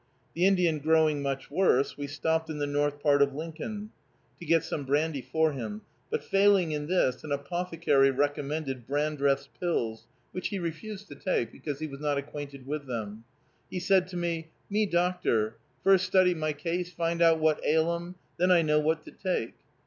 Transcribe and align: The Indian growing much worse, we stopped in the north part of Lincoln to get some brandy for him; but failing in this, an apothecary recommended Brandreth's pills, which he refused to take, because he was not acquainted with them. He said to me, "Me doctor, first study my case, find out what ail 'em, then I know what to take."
The 0.33 0.47
Indian 0.47 0.79
growing 0.79 1.21
much 1.21 1.51
worse, 1.51 1.95
we 1.95 2.07
stopped 2.07 2.49
in 2.49 2.57
the 2.57 2.65
north 2.65 3.03
part 3.03 3.21
of 3.21 3.35
Lincoln 3.35 3.91
to 4.39 4.45
get 4.47 4.63
some 4.63 4.83
brandy 4.83 5.21
for 5.21 5.51
him; 5.51 5.81
but 6.09 6.23
failing 6.23 6.71
in 6.71 6.87
this, 6.87 7.23
an 7.23 7.31
apothecary 7.31 8.09
recommended 8.09 8.87
Brandreth's 8.87 9.47
pills, 9.59 10.07
which 10.31 10.47
he 10.47 10.57
refused 10.57 11.07
to 11.09 11.15
take, 11.15 11.51
because 11.51 11.77
he 11.77 11.85
was 11.85 11.99
not 11.99 12.17
acquainted 12.17 12.65
with 12.65 12.87
them. 12.87 13.25
He 13.69 13.79
said 13.79 14.07
to 14.07 14.17
me, 14.17 14.47
"Me 14.71 14.87
doctor, 14.87 15.57
first 15.83 16.05
study 16.07 16.33
my 16.33 16.53
case, 16.53 16.91
find 16.91 17.21
out 17.21 17.37
what 17.37 17.63
ail 17.63 17.93
'em, 17.93 18.15
then 18.37 18.49
I 18.49 18.63
know 18.63 18.79
what 18.79 19.03
to 19.03 19.11
take." 19.11 19.53